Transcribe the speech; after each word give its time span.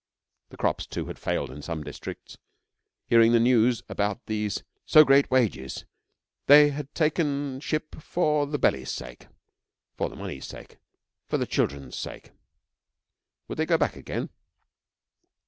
The 0.49 0.57
crops, 0.57 0.87
too, 0.87 1.05
had 1.05 1.19
failed 1.19 1.51
in 1.51 1.61
some 1.61 1.83
districts. 1.83 2.35
Hearing 3.05 3.33
the 3.33 3.39
news 3.39 3.83
about 3.87 4.25
these 4.25 4.63
so 4.83 5.03
great 5.05 5.29
wages 5.29 5.85
they 6.47 6.71
had 6.71 6.91
taken 6.95 7.59
ship 7.59 7.93
for 8.01 8.47
the 8.47 8.57
belly's 8.57 8.89
sake 8.89 9.27
for 9.95 10.09
the 10.09 10.15
money's 10.15 10.47
sake 10.47 10.77
for 11.27 11.37
the 11.37 11.45
children's 11.45 11.95
sake. 11.97 12.31
'Would 13.47 13.59
they 13.59 13.67
go 13.67 13.77
back 13.77 13.95
again?' 13.95 14.31